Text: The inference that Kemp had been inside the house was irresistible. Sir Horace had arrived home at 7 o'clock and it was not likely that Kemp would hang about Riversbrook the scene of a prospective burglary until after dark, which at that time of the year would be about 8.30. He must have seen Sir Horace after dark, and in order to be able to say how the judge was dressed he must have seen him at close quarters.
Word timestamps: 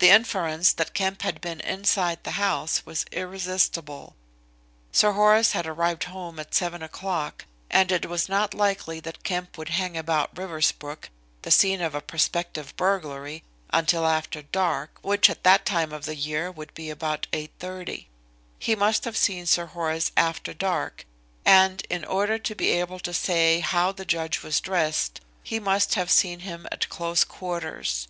The 0.00 0.10
inference 0.10 0.70
that 0.74 0.92
Kemp 0.92 1.22
had 1.22 1.40
been 1.40 1.60
inside 1.62 2.24
the 2.24 2.32
house 2.32 2.84
was 2.84 3.06
irresistible. 3.10 4.14
Sir 4.92 5.12
Horace 5.12 5.52
had 5.52 5.66
arrived 5.66 6.04
home 6.04 6.38
at 6.38 6.52
7 6.54 6.82
o'clock 6.82 7.46
and 7.70 7.90
it 7.90 8.04
was 8.04 8.28
not 8.28 8.52
likely 8.52 9.00
that 9.00 9.22
Kemp 9.22 9.56
would 9.56 9.70
hang 9.70 9.96
about 9.96 10.34
Riversbrook 10.36 11.08
the 11.40 11.50
scene 11.50 11.80
of 11.80 11.94
a 11.94 12.02
prospective 12.02 12.76
burglary 12.76 13.44
until 13.70 14.06
after 14.06 14.42
dark, 14.42 14.98
which 15.00 15.30
at 15.30 15.42
that 15.44 15.64
time 15.64 15.90
of 15.90 16.04
the 16.04 16.16
year 16.16 16.50
would 16.52 16.74
be 16.74 16.90
about 16.90 17.26
8.30. 17.32 18.08
He 18.58 18.76
must 18.76 19.06
have 19.06 19.16
seen 19.16 19.46
Sir 19.46 19.64
Horace 19.64 20.12
after 20.18 20.52
dark, 20.52 21.06
and 21.46 21.80
in 21.88 22.04
order 22.04 22.36
to 22.36 22.54
be 22.54 22.68
able 22.72 22.98
to 22.98 23.14
say 23.14 23.60
how 23.60 23.90
the 23.90 24.04
judge 24.04 24.42
was 24.42 24.60
dressed 24.60 25.22
he 25.42 25.58
must 25.58 25.94
have 25.94 26.10
seen 26.10 26.40
him 26.40 26.66
at 26.70 26.90
close 26.90 27.24
quarters. 27.24 28.06